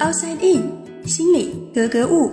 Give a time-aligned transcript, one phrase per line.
[0.00, 2.32] Outside In，心里格格物。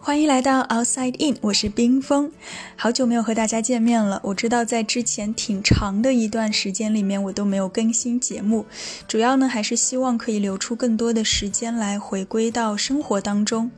[0.00, 2.32] 欢迎来到 Outside In，我是冰峰。
[2.74, 4.20] 好久没有和大家见面了。
[4.24, 8.66] 我知道在之前挺长的一段时间里面，我都没有更新节目，
[9.06, 13.70] 主要呢还是希望可以留出更多的时间来回归到生活当中。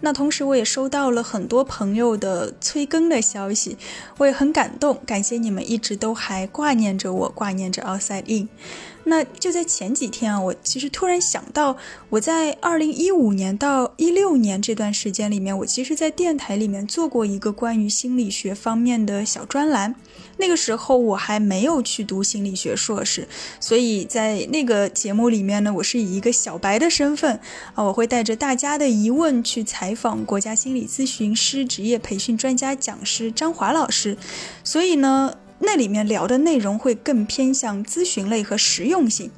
[0.00, 3.76] 那同时，我也收到了很多朋友的催更的消息，
[4.16, 8.48] 我也很感动，感谢你们一直都还挂念着我，挂念着 Outside In。
[9.08, 11.76] 那就在前几天啊，我其实突然想到，
[12.10, 19.94] 我在二零一五年到一六年这段时间里面，我其实，在电台里面做过一个关于心理学方面的小专栏。
[20.38, 23.28] 那个时候我还没有去读心理学硕士，
[23.60, 27.40] 所以在那个节目里面呢，我是以一个小白的身份
[27.74, 34.18] 啊，我会带着大家的疑问去采访国家心理咨询师职业培训专家讲师张华老师，
[34.64, 35.32] 所以呢。
[35.66, 39.32] 那里面聊的内容会更偏向咨询类和实用性，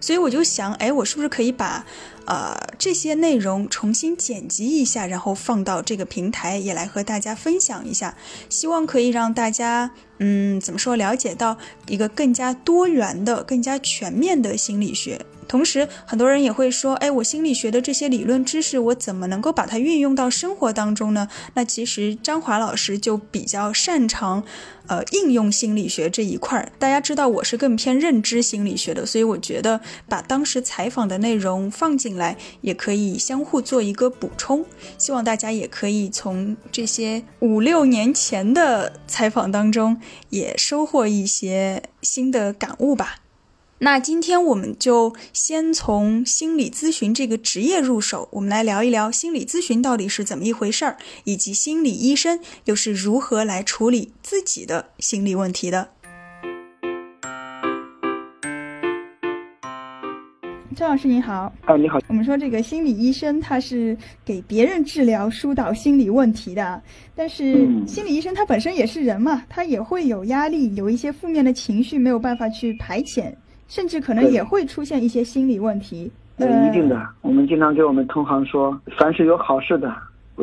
[0.00, 1.84] 所以我就想，哎，我是不是可以把，
[2.24, 8.16] 呃，这些内容重新剪辑一下，然后放到这个平台，也来和大家分享一下，
[8.48, 15.26] 希望可以让大家，嗯，怎么说，了解到一个更加多元的、更加全面的心理学。
[15.52, 21.28] 同时，很多人也会说，哎，我心理学的这些理论知识，我怎么能够把它运用到生活当中呢？
[21.52, 24.42] 那其实张华老师就比较擅长，
[24.86, 26.72] 呃，应用心理学这一块儿。
[26.78, 34.64] 大家知道我是更偏认知心理学的，所以我觉得把当时采访的内容放进来，也可以相互做一个补充。
[34.96, 43.21] 希望大家也可以从这些五六年前的采访当中，也收获一些新的感悟吧。
[43.84, 55.88] 那今天我们就先从心理咨询这个职业入手，我们来聊一聊心理咨询到底是怎么一回事儿，以及心理医生又是如何来处理自己的心理问题的。
[60.76, 66.80] 张老师您好，啊你好，我们说这个心理医生他是给别人治疗疏导心理问题的，
[67.16, 73.34] 但是心理医生他本身也是人嘛，他也会有压力，有一些负面的情绪没有办法去排遣。
[73.72, 76.12] 甚至可能也会出现一些心理问题。
[76.36, 77.08] 呃，一定的。
[77.22, 79.90] 我们经常给我们同行说，凡是有好事的，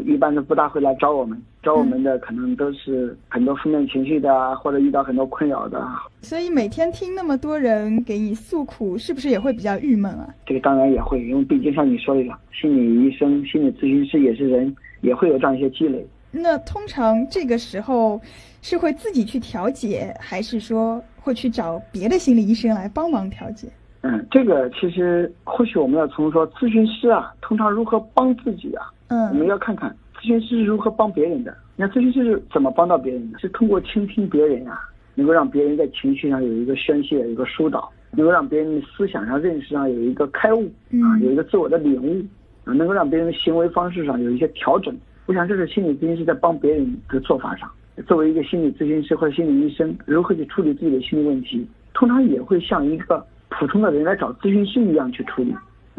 [0.03, 1.39] 一般都不大会来找我们。
[1.61, 5.79] 找我们的可能都是很多负面情绪的，或者遇到很多困扰的。
[6.21, 10.33] 所以每天听那么多人给你诉苦，是不是也会比较郁闷啊？
[10.47, 16.03] 这个当然也会，因为毕竟像你说的，心理医生、心理咨询师也是人，也会有这样一些积累。
[16.31, 18.19] 那通常这个时候
[18.63, 23.67] 是会自己去调节，还是说会去找别的心理医生来帮忙调节？
[24.01, 28.89] 嗯，这个其实或许我们要从说咨询师啊，通常如何帮自己啊？
[29.09, 31.55] 嗯，我们要看看咨询师是如何帮别人的。
[31.75, 33.37] 你看咨询师是怎么帮到别人的？
[33.37, 34.79] 是通过倾听别人啊，
[35.13, 42.25] 能够让别人在情绪上有一个宣泄、有一个疏导，能够让别人的思想上、认识上有一个开悟啊，有一个自我的领悟
[42.65, 44.97] 啊，能够让别人的行为方式上有一些调整。
[45.27, 47.69] 我想这是心理咨询师在帮别人的做法上。
[48.07, 55.53] 作为一个心理咨询师或者心理医生，如何去处理自己的心理问题，通常也会像一个普通的人来找咨询师一样去处理。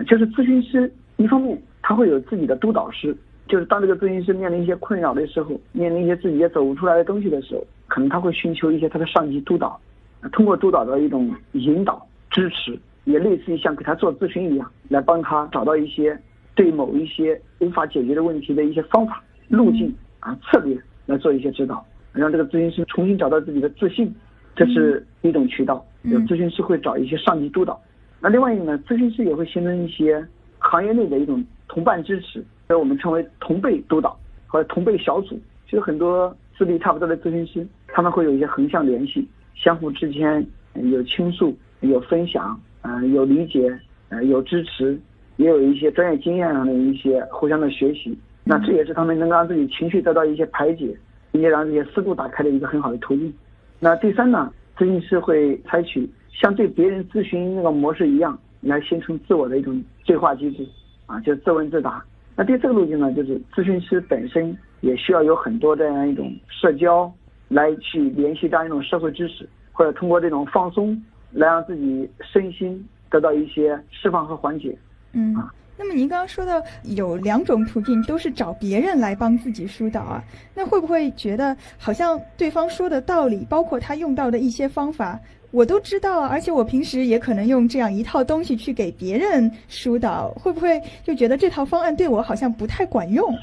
[0.07, 3.15] 就是咨询师一方面他会有自己的督导师，
[3.49, 9.79] 就是当这个咨询师面临一些困扰的时候，面临一些自己也走不出来的东西的时候，可能他会寻求一些他的上级督导，
[10.33, 16.19] 通过督导的一种引导支持，也类似于像给他做咨询一样，来帮他找到一些。
[16.57, 20.77] 对某一些无法解决的问题的一些方法、路径啊、策略
[21.11, 24.15] 来做一些指导，让这个咨询师重新找到自己的自信，
[24.55, 25.85] 这是一种渠道。
[26.03, 27.79] 有咨询师会找一些上级督导，
[28.21, 30.25] 那另外一个呢，咨询师也会形成一些
[30.59, 35.39] 行业内的一种同伴支持，所以我们称为同辈督导或者同辈小组。
[35.67, 43.79] 其实很多资历差不多的咨询师，他们会有一些横向联系，相互之间有倾诉、有分享，嗯，有理解，
[44.09, 44.99] 呃，有支持。
[45.41, 48.15] 也有一些专业经验上的一些互相的学习，
[48.45, 50.95] 那这也是他们能让自己情绪得到一些排解，
[51.33, 53.33] 并且让这些思路打开的一个很好的途径。
[53.79, 60.69] 那第三呢，咨询师会采取像对别人咨询那个模式一样，来形成自我的一种对话机制，
[61.07, 62.05] 啊，就自问自答。
[62.37, 67.11] 那第四个路径呢，就是咨询师本身也需要有很多这样一种社交，
[67.49, 74.77] 来去联系这样一种社会知识，或者通过这种放松，来让自己身心得到一些释放和缓解。
[75.13, 75.35] 嗯，
[75.77, 80.23] 那么您刚刚说到有两种途径，都是找别人来帮自己疏导啊。
[80.55, 85.19] 那会不会觉得好像对方说的道理，包括他用到的一些方法，
[85.51, 93.35] 我都知道，而且我平时也可能用这样一套东西去给别人疏导，会不会就觉得这套方案对我好像不太管用？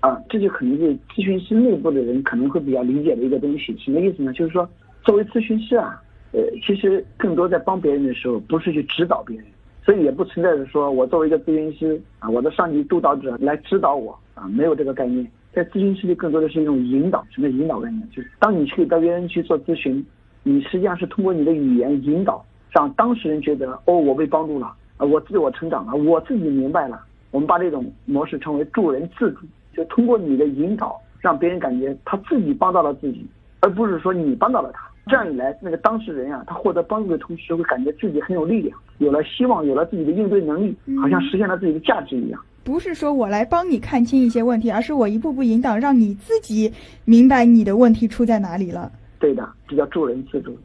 [0.00, 3.76] 啊，这就可能是咨询师内部的人可能会比较理解的一个东西。
[3.78, 4.32] 什么意思呢？
[4.32, 4.68] 就是说，
[5.04, 6.02] 作为咨询师啊，
[6.32, 9.46] 呃，其实更多在帮别人的时候，不是去指导别人。
[9.84, 15.28] 所以也不存在着说我作为一个咨询师啊，我的上级督导者来指导我啊，没有这个概念。
[15.52, 17.22] 在咨询师里，更多的是一种引导。
[17.30, 18.08] 什么叫引导概念？
[18.10, 20.04] 就是当你去到别人去做咨询，
[20.44, 27.02] 你实际上是通过你的语言引导，让当事人觉得哦，我被帮助了，啊，我自我成长了，我自己明白了。
[27.30, 29.40] 我们把这种模式称为助人自助，
[29.74, 33.26] 就通过你的引导，让别人感觉他自己帮到了自己，
[33.60, 34.88] 而不是说你帮到了他。
[35.06, 42.40] 这样一来，那个当事人啊，他获得帮助的同时，会感觉自己很有力量，有了希望，有了自己的应对能力，好像实现了自己的价值一样。
[42.64, 46.72] 不是说我来帮你看清一些问题，而是我一步步引导，让你自己
[47.04, 48.90] 明白你的问题出在哪里了。
[49.18, 50.56] 对的，这叫助人自助。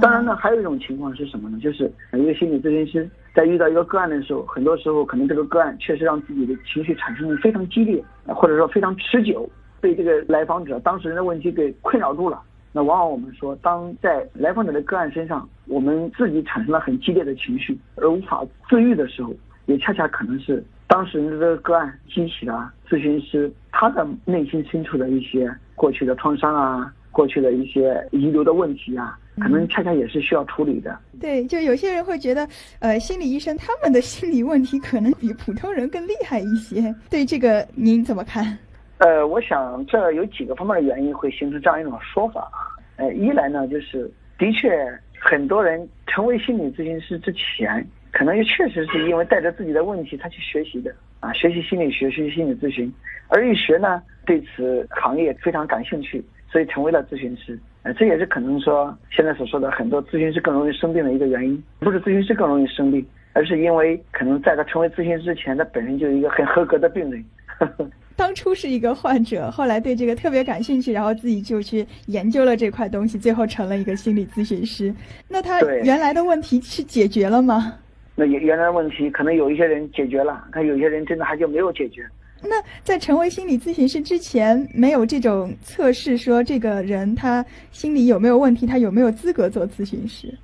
[0.00, 1.58] 当然呢，还有一种情况是什么呢？
[1.58, 9.48] 就是一个心理咨询师在遇到一个个案的时候，很多时候可能这个个案确实让自己的情绪产生的非常激烈，或者说非常持久，
[9.80, 12.42] 被这个来访者当事人的问题给困扰住了。
[12.72, 19.34] 那往往我们说，当在来访者的个案身上，我们自己产生了很激烈的情绪而无法自愈的时候，
[19.66, 20.62] 也恰恰可能是。
[20.86, 30.98] 当时的这个个案激起了咨询师他的内心深处的一些过去的创伤啊，过去的一些遗留的问题啊，可能恰恰也是需要处理的。
[31.20, 32.48] 对，就有些人会觉得，
[32.78, 36.94] 呃，心理医生他们的心理问题可能比普通人更厉害一些。
[37.10, 38.56] 对这个您怎么看？
[38.98, 42.50] 呃，我想这有几个方面的原因会形成这样一种说法。
[42.96, 44.86] 呃，一来呢，就是的确
[45.18, 47.86] 很多人成为心理咨询师之前。
[48.10, 52.92] 可能也确实是因为带着自己的问题，他去学习的啊，学习心理学，学习心理咨询，
[53.28, 57.56] 而一学呢，对此行业非常感兴趣，所以成为了咨询师。
[57.82, 61.62] 呃，这也是可能说现在所说的很多咨询师更容易生病的一个原因。
[61.80, 67.22] 不是咨询师更容易生病，而是因为可能在他成为咨询师之前，他本身就一个很合格的病人。
[68.18, 74.92] 当初是一个患者，后来对这个特别感兴趣，然后自己就去研究了这块东西，最后成了一个心理咨询师。
[75.28, 77.74] 那他原来的问题是解决了吗？
[78.16, 82.04] 那原原来的问题可能有一些人解决了，看有些人真的还就没有解决。
[82.42, 90.36] 那在成为心理咨询师之前，没有这种测试，说这个人他心理有没有问题，他有没有资格做咨询师？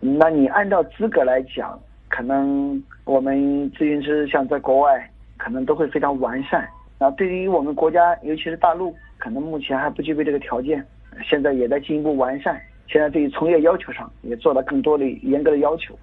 [0.00, 1.78] 那你按照资格来讲，
[2.08, 3.36] 可能我们
[3.72, 6.66] 咨询师像在国外，可能都会非常完善。
[6.98, 10.84] 那对于我们国家，尤其是大陆，可能目前还不具备这个条件，
[11.28, 12.60] 现在也在进一步完善。
[12.86, 15.98] 现在对于从业要求上，也做了更多的严格的要求。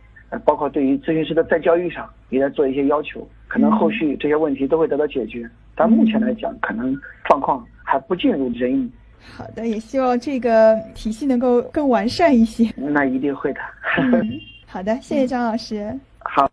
[0.46, 5.46] 包括对于咨询师的再教育上也在做一些要求，可能后续这些问题都会得到解决，
[5.76, 8.90] 但目前来讲，可能状况还不尽如人意。
[9.20, 12.74] 好的，也希望这个体系能够更完善一些。
[12.78, 13.60] 那一定会的。
[14.66, 15.94] 好的，谢谢张老师。
[16.24, 16.50] 好。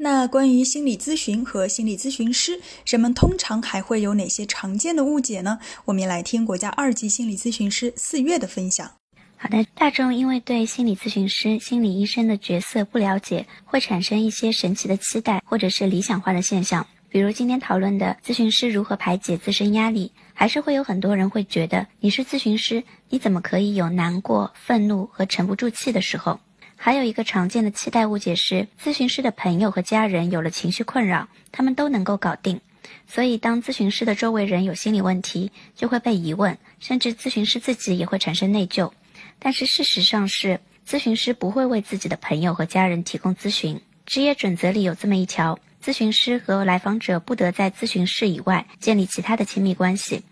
[0.00, 5.58] 那关于心理咨询和心理咨询师，人们通常还会有哪些常见的误解呢？
[5.86, 8.88] 我们来听国家二级心理咨询师四月的分享。
[9.36, 16.86] 好的，大众因为对心理咨询师、心理医生的角色不了解，会产生一些神奇的期待，或者是理想化的现象。
[17.08, 26.38] 比如今天讨论的咨询师如何排解自身压力，还是会有很多人会觉得你是咨询师，你怎么可以有难过、愤怒和沉不住气的时候？
[26.88, 32.58] 还有一个常见的期待误解是，咨询师的朋友和家人有了情绪困扰，他们都能够搞定，
[33.06, 38.90] 所以当咨询师的周围人有心理问题，就会被疑问，甚至咨询师自己也会产生内疚。
[39.38, 40.58] 但是事实上是，
[40.88, 43.78] 咨询师不会为自己的朋友和家人提供咨询。
[44.06, 50.22] 职业准则里有这么一条：咨询师和来访者不得在咨询室以外建立其他的亲密关系。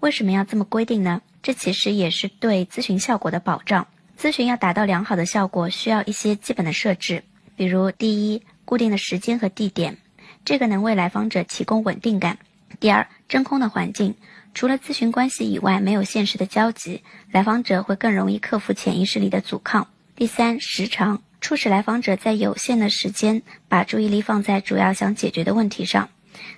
[0.00, 1.20] 为什么要这么规定呢？
[1.42, 3.86] 这其实也是对咨询效果的保障。
[4.20, 7.22] 咨询要达到良好的效果，需要一些基本的设置，
[7.54, 9.96] 比如第一，固定的时间和地点，
[10.44, 12.34] 这个能为来访者提供稳定感；
[12.80, 14.16] 第二，真空的环境。
[14.54, 19.86] 除了咨询关系以外，没有现实的交集，来访者会更容易克服潜意识里的阻抗。
[20.16, 26.08] 第三，时长促使来访者在有限的时间把注意力放在主要想解决的问题上。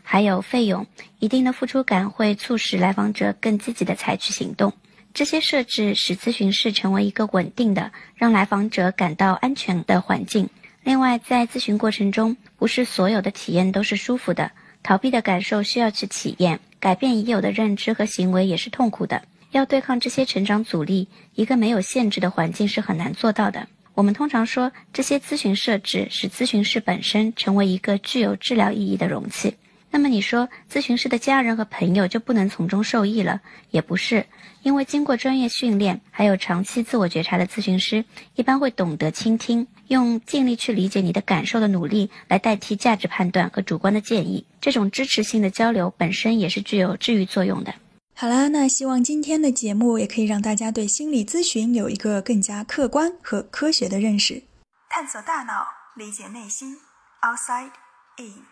[0.02, 0.86] 还有费用，
[1.18, 4.72] 一定的付出感会促使来访者更积极的采取行动。
[5.12, 10.48] 这些设置使咨询室成为一个稳定的、让来访者感到安全的环境。
[10.82, 14.50] 另外，在咨询过程中，不是所有的体验都是舒服的，
[14.82, 16.58] 逃避的感受需要去体验。
[16.78, 19.22] 改变已有的认知和行为也是痛苦的。
[19.50, 23.66] 要对抗这些成长阻力，一个没有限制的环境是很难做到的。
[23.94, 29.56] 我们通常说，这些咨询设置使咨询室本身成为一个具有治疗意义的容器。
[29.92, 33.40] 那么你说，咨询师的家人和朋友就不能从中受益了？
[33.70, 34.24] 也不是，
[34.62, 38.04] 因为经过专业训练，还有长期自我觉察的咨询师，
[38.36, 39.66] 一般会懂得倾听。
[39.88, 47.74] 用尽力去理解你的感受的努力来代替价值判断和主观的建议，这种支持性的交流本身也是具有治愈作用的。
[48.14, 54.42] 好啦，那希望今天的节目也可以让大家对心理咨询有一个更加客观和科学的认识。
[54.88, 55.66] 探索大脑。
[55.96, 56.76] 理解内心
[57.20, 57.72] ，outside
[58.16, 58.49] in。